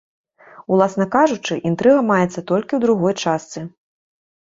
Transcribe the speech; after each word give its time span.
Уласна 0.77 1.05
кажучы, 1.17 1.53
інтрыга 1.73 2.01
маецца 2.11 2.29
толькі 2.49 2.71
ў 2.75 2.79
другой 2.89 3.13
частцы. 3.23 3.59